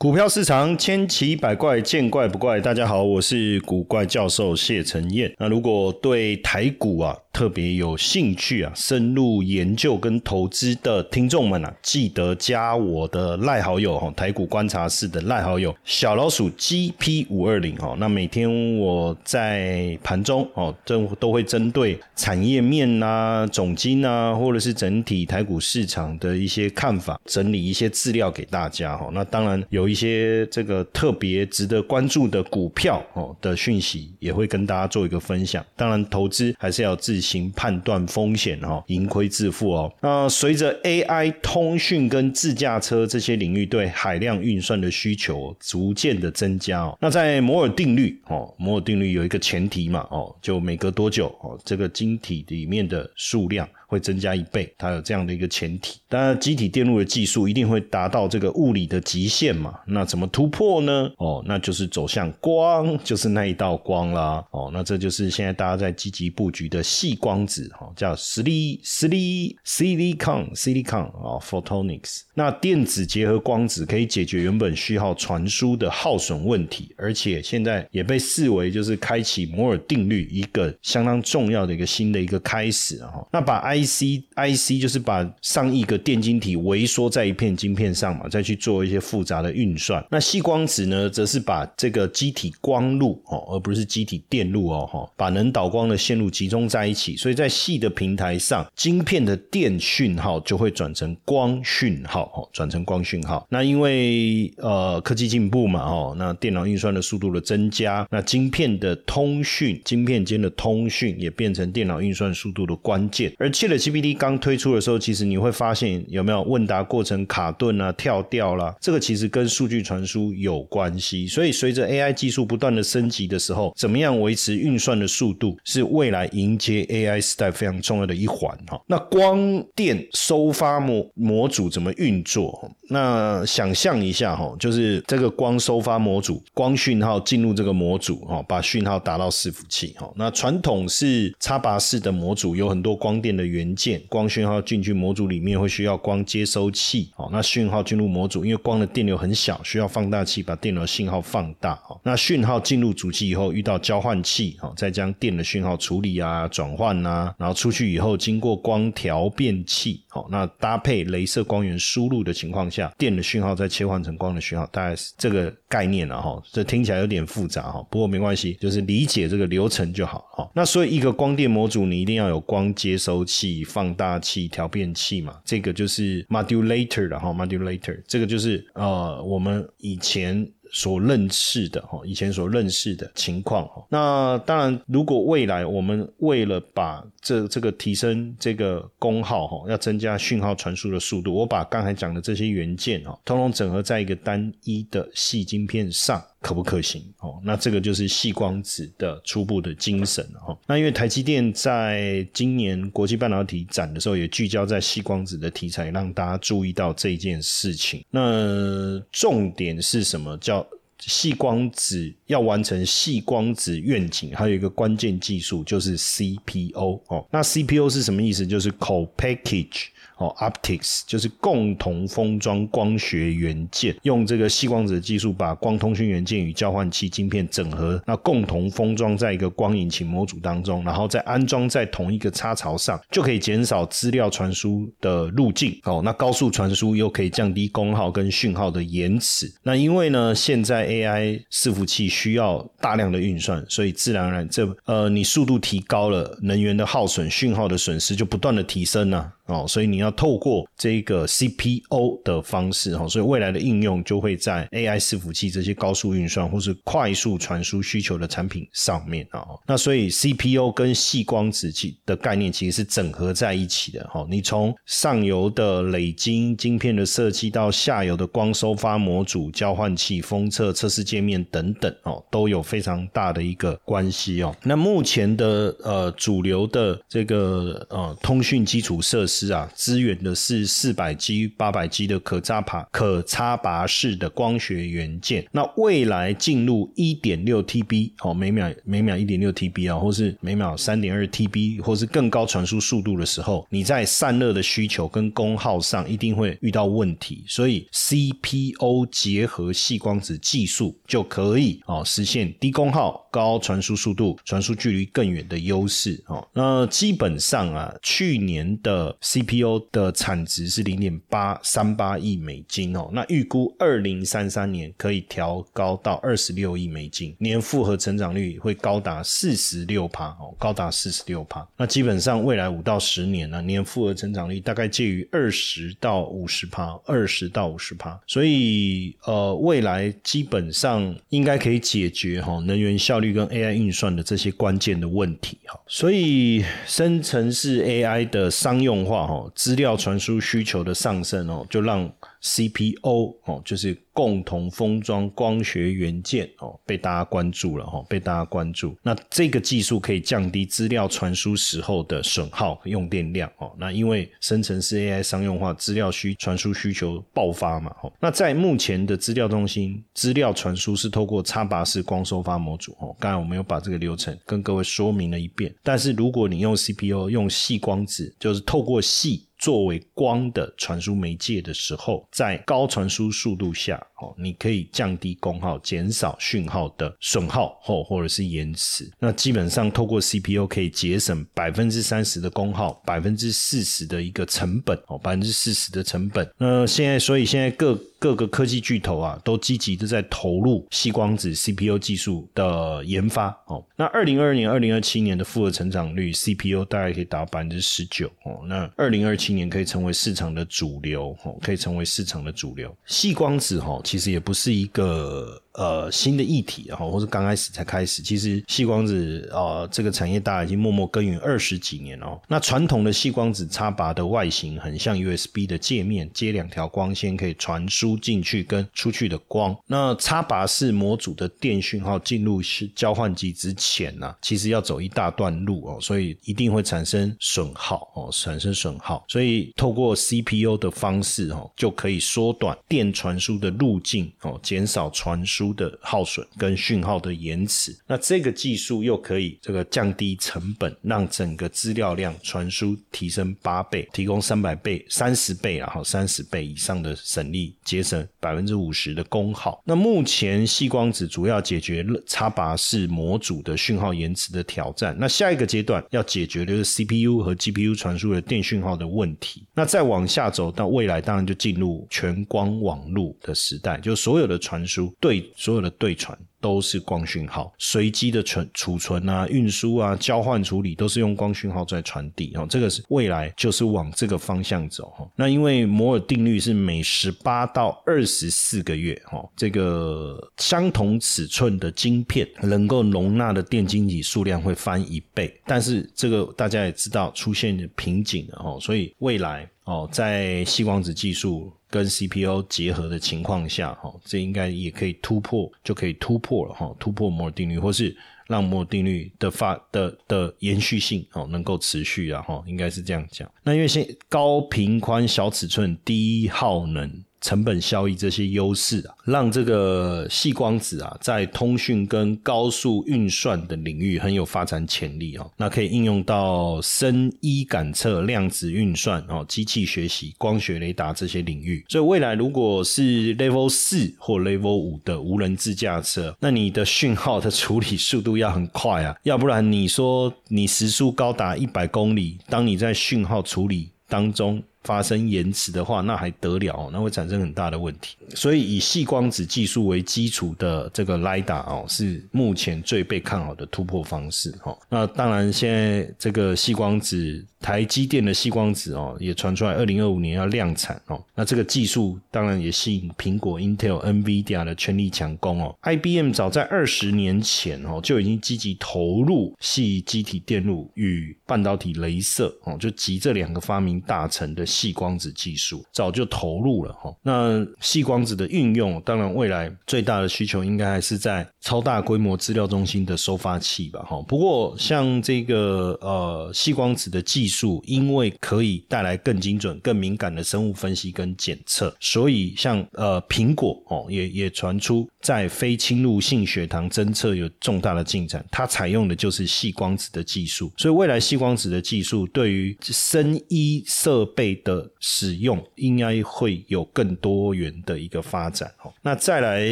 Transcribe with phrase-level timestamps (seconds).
[0.00, 2.60] 股票市场千奇百怪，见怪不怪。
[2.60, 5.34] 大家好，我是古怪教授谢承彦。
[5.38, 17.94] 那如果对台股啊特别有兴趣啊，深入研究跟投资的听众们啊，记得加我的赖好友哈，台股观察室的赖好友小老鼠 GP 五二零哈。
[17.98, 29.08] 那每天我在盘中哦，都都会针对产业面呐、总金啊，或者是整体台股市场的一些看法，整理一些资料给大家哈。
[29.12, 29.88] 那当然有。
[29.88, 35.64] 一些这个特别值得关注的股票哦的讯息，也会跟大家做一个分享。
[35.74, 39.92] 当然，投资还是要自行判断风险哦，盈亏自负哦。
[40.00, 53.68] 那随着 AI 通讯跟自驾车这些领域对海量运算的需求逐渐的增加哦，那在摩尔定律哦，摩尔定律有一个前提嘛哦，就每隔多久哦，这个晶体里面的数量。
[53.88, 55.98] 会增加一倍，它有这样的一个前提。
[56.08, 59.74] 当然，机体电路的技术一定会达到这个物理的极限嘛？
[59.86, 61.10] 那怎么突破呢？
[61.16, 64.44] 哦，那就是走向光， 就是那一道光啦。
[64.50, 72.20] 哦，那这就是现在大家在积极布局的细光子，哈，叫 silicon silicon silicon 啊，photonics。
[72.34, 83.10] 那电子结合光子可以解决原本需要传输的耗损问题，而且现在也被视为就是开启摩尔定律一个相当重要的一个新的一个开始啊。
[83.32, 90.04] 那把 I IC IC 就是把上亿个电晶体微缩在一片晶片上嘛，再去做一些复杂的运算。
[90.10, 97.16] 那细光子呢，则是把这个机体光路哦，而不是机体电路哦，哈，把能导光的线路集中在一起。
[97.16, 103.46] 所以在细的平台上，晶片的电讯号就会转成光讯号，哦，转成光讯号。
[103.50, 113.67] 那因为呃科技进步嘛，哦，那电脑运算的速度的增加，那晶片的通讯，晶片间的通讯也变成电脑运算速度的关键，而且。
[113.76, 121.26] GPT 刚推出的时候，其实你会发现有没有问答过程卡顿啊、跳掉啦，这个其实跟数据传输有关系。
[121.26, 128.80] 所以随着 AI 技术不断的升级的时候，怎么样维持运算的速度，是未来迎接 AI 时代非常重要的一环哈。
[128.86, 132.70] 那光电收发模模组怎么运作？
[132.88, 140.10] 那想象一下哈，就是这个光收发模组，光讯号进入这个模组哈，把讯号打到伺服器哈。
[140.16, 143.57] 那传统是插拔式的模组，有很多光电的源。
[143.58, 173.64] 元件光讯号进去模组里面会需要光接收器，好，那讯号进入模组，因为光的电流很小，需要放大器把电流信号放大，哦，那讯号进入主机以后遇到交换器，哦，再将电的讯号处理啊、转换啊，然后出去以后经过光调变器，哦，那搭配镭射光源输入的情况下，电的讯号再切换成光的讯号，大概是这个概念了哈，这听起来有点复杂哈，不过没关系，就是理解这个流程就好，哈，那所以一个光电模组你一定要有光接收器。
[173.68, 180.48] 放大器、调变器嘛，这个就是 modulator 的哈，modulator 这个就是呃，我们以前。
[180.72, 197.02] 所认识的哈，以前所认识的情况哈，那当然，如果未来我们为了把这这个提升这个功耗哈，要增加讯号传输的速度，我把刚才讲的这些元件哈，通通整合在一个单一的细晶片上，可不可行？
[197.18, 200.56] 哦，那这个就是细光子的初步的精神哈。
[200.66, 208.04] 那因为台积电在今年国际半导体展的时候，也聚焦在细光子的题材，让大家注意到这件事情。
[208.10, 210.36] 那重点是什么？
[210.38, 210.66] 叫
[211.00, 217.26] 细光子要完成细光子愿景，还有一个关键技术就是 CPO 哦。
[217.30, 218.46] 那 CPO 是什么意思？
[218.46, 219.86] 就是 Co-package。
[220.18, 235.78] 哦，optics 就是共同封装光学元件，用这个细光子的技术把光通讯元件与交换器晶片整合，那共同封装在一个光引擎模组当中，然后再安装在同一个插槽上，就可以减少资料传输的路径。
[235.84, 239.52] 哦，那高速传输又可以降低功耗跟讯号的延迟。
[239.62, 249.32] 那因为呢，现在 AI 伺服器需要大量的运算，所以自然而然这呃，你速度提高了，能源的耗损、讯号的损失就不断的提升呢。
[249.46, 259.44] 哦，所以你要透过这个 CPO 的方式，哈，所以未来的应用就会在 AI 伺服器这些高速运算或是快速传输需求的产品上面啊。
[259.66, 264.24] 那所以 CPO 跟细光子器的概念其实是整合在一起的，哈。
[264.30, 274.54] 你从上游的累晶晶片的设计到下游的光收发模组、交换器、封测、测试界面等等，哦，都有非常大的一个关系哦。
[274.62, 279.48] 那目前的呃主流的这个呃通讯基础设施。
[279.48, 285.44] 啊，资支援的是四百 G、八百 G 的可插拔、可插拔式的光学元件。
[285.50, 297.42] 那未来进入一点六 TB 哦，每秒每秒一点六 TB 啊，或是每秒三点二 TB，或是更高传输速度的时候，你在散热的需求跟功耗上一定会遇到问题。
[297.48, 306.46] 所以 CPO 结合细光子技术就可以哦，实现低功耗、高传输速度、传输距离更远的优势哦。
[306.54, 313.08] 那基本上啊，去年的 CPO 的产值是零点八三八亿美金哦。
[313.12, 321.66] 那预估二零三三年可以调高到二十六亿美金，年复合成长率会高达四十六趴哦，高达四十六趴。
[321.76, 328.18] 那基本上未来五到十年呢，年复合成长率大概介于二十到五十趴，二十到五十趴。
[328.26, 335.78] 所以呃，未来基本上应该可以解决哈能源效率跟 AI 运算的这些关键的问题哈。
[335.86, 343.98] 所以生成式 AI 的商用化哈，资料传输需求的上升哦，就让 CPO 哦，就是。
[344.18, 348.96] 共同封装光学元件哦，被大家关注了哈，被大家关注。
[349.00, 353.72] 那这个技术可以降低资料传输时候的损耗用电量哦。
[353.78, 357.94] 那因为生成式 AI 商用化，资料需传输需求爆发嘛。
[358.02, 363.14] 哦，那在目前的资料中心，资料传输是透过插拔式光收发模组哦。
[363.20, 365.72] 刚才我们有把这个流程跟各位说明了一遍。
[365.80, 369.44] 但是如果你用 CPU 用细光子，就是透过细。
[369.58, 379.10] 作为光的传输媒介的时候，在高传输速度下，哦，你可以降低功耗，减少讯号的损耗或或者是延迟。
[379.18, 386.48] 那基本上透过 CPU 可以节省百分之三十的功耗，百分之四十的一个成本哦，百分之四十的成本。
[386.56, 393.84] 那现在，所以现在各各个科技巨头啊，都积极的在投入细光子 CPU 技术的研发哦。
[393.96, 398.60] 那二零二二年、二零二七年的复合成长率 CPU 大概可以达到百分之十九哦。
[398.68, 399.58] 那二零二七。
[399.58, 402.94] 年可以成为市场的主流，哦，可以成为市场的主流。
[403.06, 405.60] 细光子，哈，其实也不是一个。
[405.78, 412.36] 呃，新的议题，哈，或是刚开始才开始，其实细光子啊，这个产业大家已经默默耕耘二十几年哦。
[412.48, 419.76] 那传统的细光子插拔的外形很像 USB 的界面，接两条光纤可以传输进去跟出去的光。
[419.86, 429.24] 那插拔式模组的电讯号进入是交换机之前呢，其实要走一大段路哦，所以一定会产生损耗哦，产生损耗。
[429.28, 435.67] 所以透过 CPU 的方式哦，就可以缩短电传输的路径哦，减少传输。
[435.74, 449.82] 的耗损跟讯号的延迟，那这个技术又可以这个降低成本，让整个资料量传输提升八倍，提供三百倍、三十倍啊，好三十倍以上的省力，节省百分之五十的功耗。
[449.84, 459.66] 那目前细光子主要解决插拔式模组的讯号延迟的挑战，那下一个阶段要解决的是 CPU 和 GPU 传输的电讯号的问题。
[459.74, 465.47] 那再往下走到未来，当然就进入全光网络的时代，就所有的传输对。
[465.56, 466.36] 所有的对传。
[466.60, 472.66] 都是光讯号，随机的存储存啊、运输啊、交换处理都是用光讯号在传递哦。
[472.68, 475.30] 这个是未来就是往这个方向走哈。
[475.36, 485.60] 那因为摩尔定律是每十八到二十四个月哈，这个相同尺寸的晶片能够容纳的电晶体数量会翻一倍。
[485.64, 496.66] 但是这个大家也知道出现瓶颈了哦，所以未来哦，在细光子技术跟 CPU 结合的情况下哈，这应该也可以突破，就可以突破。
[496.66, 503.50] 了哈，突破摩尔定律，或是让摩尔定律的发的的延续性哦能够持续啊哈，应该是这样讲。
[503.62, 507.24] 那因为现高频宽、小尺寸、低耗能。
[507.40, 515.50] 成本效益这些优势啊，让这个细光子啊，在通讯跟高速运算的领域很有发展潜力哦。
[515.56, 521.84] 那可以应用到声医感测、量子运算哦、机器学习、光学雷达这些领域。
[521.88, 534.62] 所以未来如果是 Level 四或 Level 五的无人自驾车，那你的讯号的处理速度要很快啊，要不然你说你时速高达一百公里，当你在讯号处理当中。
[534.84, 536.90] 发生延迟的话，那还得了哦？
[536.92, 538.16] 那会产生很大的问题。
[538.34, 544.50] 所以以细光子技术为基础的这个 LIDA 哦，是目前最被看好的突破方式。
[544.62, 547.44] 哈，那当然现在这个细光子。
[547.60, 551.20] 台积电的细光子哦，也传出来，二零二五年要量产哦。
[551.34, 555.76] 那这个技术当然也吸引苹果、Intel、NVIDIA 的全力抢攻哦。
[555.82, 567.14] IBM 早在二十年前哦，就已经积极投入细机体电路与半导体镭射哦，就集这两个发明大成的细光子技术，早就投入了哈。
[567.22, 574.22] 那细光子的运用，当然未来最大的需求应该还是在超大规模资料中心的收发器吧哈。
[574.28, 598.92] 不过像这个呃细光子的技术，因为可以带来更精准、更敏感的生物分析跟检测，所以像呃苹果哦也也传出在非侵入性血糖侦测有重大的进展，它采用的就是细光子的技术，所以未来细光子的技术对于生医设备的使用，应该会有更多元的一个发展哦。
[599.02, 599.66] 那再来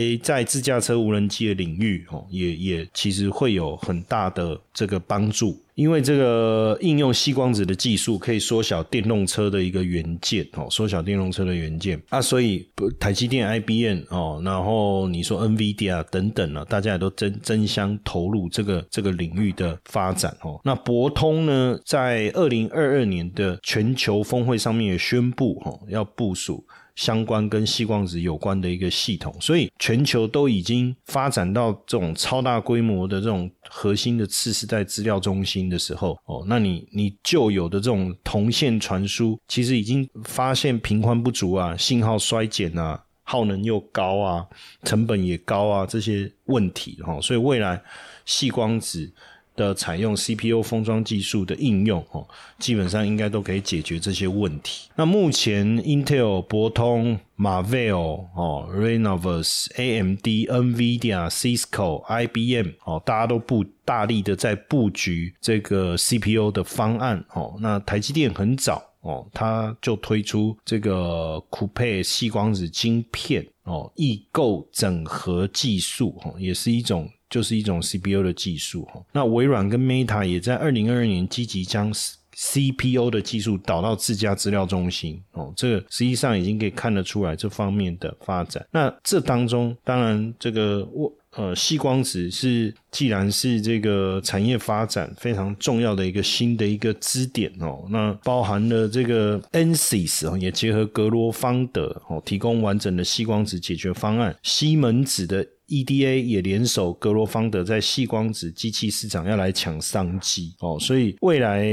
[0.22, 5.60] 在自驾车无人机的领域哦，也也其实会有很大的这个帮助。
[5.76, 12.66] 因为这个应用细光子的技术可以缩小电动车的一个元件哦，缩小电动车的元件啊，所以
[12.98, 20.58] 台积电、IBM 哦，然后你说 NVIDIA 等等啊，大家也都争争相投入这个这个领域的发展哦。
[20.64, 26.64] 那博通呢，在二零二二年的全球峰会上面也宣布哦，要部署。
[26.96, 44.46] 相关跟细光子有关的一个系统，所以全球都已经发展到这种超大规模的这种核心的次世代资料中心的时候，哦，那你你旧有的这种铜线传输，其实已经发现频宽不足啊，信号衰减啊，耗能又高啊，
[44.82, 47.80] 成本也高啊，这些问题哈，所以未来
[48.24, 49.12] 细光子。
[49.56, 52.26] 的采用 CPU 封装技术的应用哦，
[52.58, 54.88] 基本上应该都可以解决这些问题。
[54.94, 67.56] 那目前 Intel、博通、Marvell 哦、Renovus、AMD、NVIDIA、Cisco、IBM 哦，大家都布大力的在布局这个 CPU 的方案哦。
[67.60, 77.08] 那台积电很早哦，它就推出这个 Coupe 细光子晶片哦，异构整合技术哦，也是一种。
[77.28, 88.64] 就是一种 CPU 的技术哈，那微软跟 Meta 也在二零二二年积极将 CPU 的技术导到自家资料中心哦，这个实际上已经可以看得出来这方面的发展。
[88.70, 105.46] 那这当中，当然这个我呃，细光子是既然是这个产业发展非常重要的一个新的一个支点哦，那包含了这个 Ansys 哦，也结合格罗方德哦，提供完整的细光子解决方案，西门子的。
[105.68, 111.66] EDA 也联手格罗方德在细光子机器市场要来抢商机哦，所以未来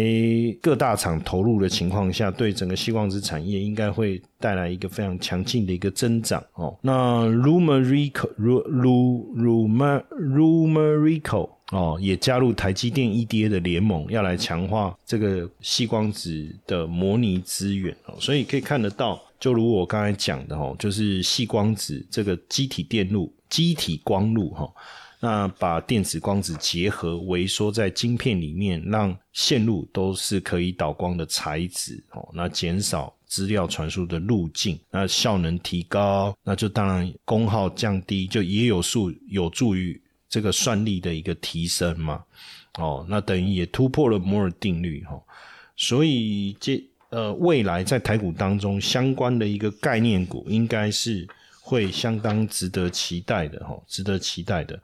[0.60, 6.76] 各大厂投入的情况下，对整个细光子产业应该会带来一个非常强劲的一个增长哦。
[6.82, 10.02] 那 Rumorico Rumor
[11.20, 23.34] Rico 哦，也加入台积电 EDA 的联盟，要来强化这个细光子的模拟资源哦，所以可以看得到，就如我刚才讲的哦，就是细光子这个机体电路。
[23.50, 24.68] 机体光路哈，
[25.20, 40.02] 那把电子光子结合微缩在晶片里面，让线路都是可以导光的材质哦，那减少资料传输的路径，那效能提高，那就当然功耗降低，就也有数有助于
[40.34, 42.24] 这个算力的一个提升嘛，
[42.80, 45.22] 哦，那等于也突破了摩尔定律哈，
[45.76, 51.28] 所以这呃未来在台股当中相关的一个概念股应该是。
[51.66, 54.78] 会相当值得期待的哈，值得期待的。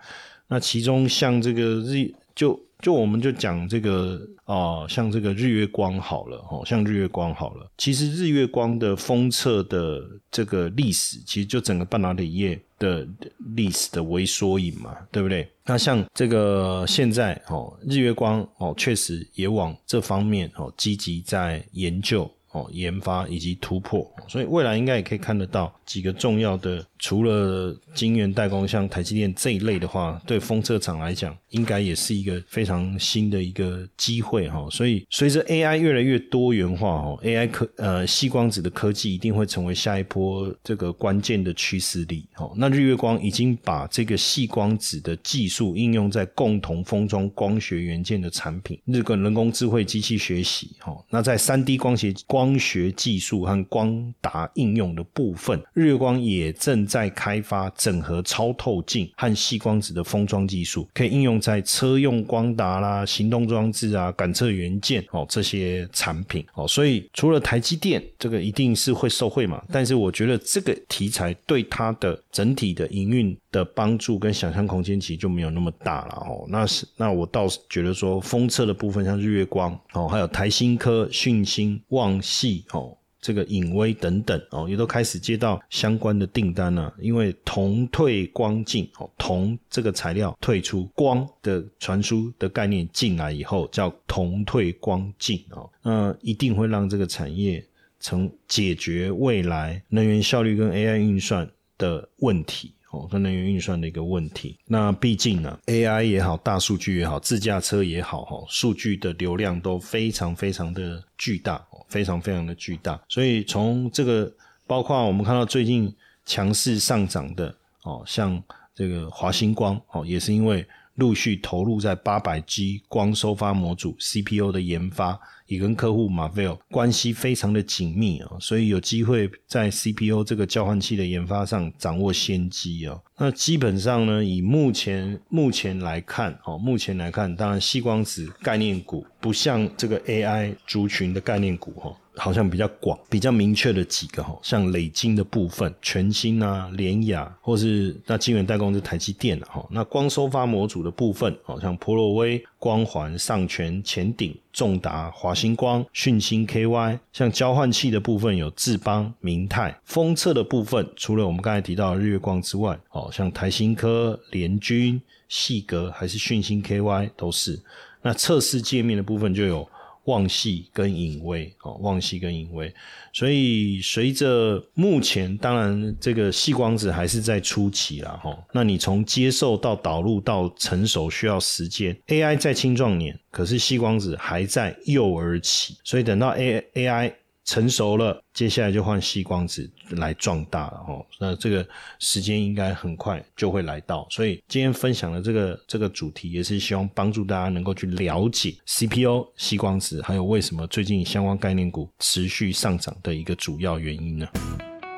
[0.48, 7.70] 那其中像这个日，就就我们就讲这个啊，像这个日月光好了哦，像日月光好了。
[7.78, 13.08] 其实日月光的封测的这个历史，其实就整个半导体业的
[13.56, 15.50] 历史的微缩影嘛，对不对？
[15.66, 22.30] 那像这个现在哦，日月光哦，确实也往这方面哦积极在研究。
[22.52, 26.86] 哦，研发以及突破，所以未来应该也可以看得到几个重要的。
[27.02, 34.68] 除了晶圆代工，像台积电这一类的话，对封测厂来讲，应该也是一个非常新的一个机会哈。
[34.70, 42.52] 所以随着 AI 越来越多元化哈，AI 科呃细光子的科技一定会成为下一波这个关键的趋势力哈。
[42.58, 50.94] 那日月光已经把这个细光子的技术应用在共同封装光学元件的产品，日本人工智慧机器学习哈。
[51.10, 56.80] 那在三 D 光学光光学技术和光达应用的部分，日月光也正。
[56.90, 66.68] 在开发整合超透镜和细光子的封装技术，可以应用在车用光达啦、行动装置啊、感测元件哦这些产品哦。
[66.68, 76.46] 所以除了台积电这个一定是会受惠嘛，但是我觉得这个题材对它的整体的营运的帮助跟想象空间其实就没有那么大了哦。
[76.50, 82.96] 那是那我倒是觉得说封测的部分，像日月光哦，还有台新科、讯星、旺系哦。
[83.22, 86.96] 这个影威等等哦，也都开始接到相关的订单了。
[87.02, 97.62] 因为铜退光进哦，铜这个材料退出光的传输的概念进来以后，叫铜退光进哦，那一定会让这个产业
[98.00, 101.46] 成解决未来能源效率跟 AI 运算
[101.78, 102.74] 的问题。
[102.92, 104.58] 哦，跟能源运算的一个问题。
[104.66, 113.00] 那毕竟呢，AI 也好，大数据也好，自驾车也好，哈，数据的流量都非常非常的巨大，非常非常的巨大。
[113.08, 114.32] 所以从这个，
[114.66, 115.94] 包括我们看到最近
[116.26, 118.42] 强势上涨的，哦，像
[118.74, 120.66] 这个华星光，哦，也是因为
[120.96, 125.20] 陆续投入在八百 G 光收发模组 CPU 的研发。
[125.50, 132.98] 也跟客户马菲尔关系非常的紧密啊，所以有机会在 CPU 这个交换器的研发上掌握先机啊。
[133.18, 141.94] 那基本上呢，以目前目前来看，哦，目前来看，当然，细光子概念股不像这个 AI 族群的概念股，哈。
[142.16, 149.66] 好像比较广、比较明确的几个哈，像累晶的部分，全新啊、联雅，或是那晶圆代工是台积电哈。
[149.72, 157.00] 那光收发模组的部分，好像普洛威、光环、上全、前顶、重达、华星光、讯星 KY。
[157.14, 159.80] 像交换器的部分有智邦、明泰。
[159.86, 167.58] 封测的部分，除了我们刚才提到的日月光之外，哦，像台新科、联军、细格还是讯星 KY 都是。
[168.02, 169.68] 那测试界面的部分就有。
[170.06, 172.74] 望系跟隐微哦，望系跟隐微，
[173.14, 178.38] 所以随着目前，当然这个细光子还是在初期啦，哈。
[178.54, 187.14] 那你从接受到导入到成熟需要时间，AI 在青壮年，可是细光子还在幼儿期，所以等到 A AI。
[187.50, 191.04] 成熟了，接下来就换细光子来壮大了哦。
[191.20, 204.28] 那这个时间应该很快就会来到，所以今天分享的这个这个主题，也是希望帮助大家能够去了解 CPO 细光子，还有为什么最近相关概念股持续上涨的一个主要原因呢？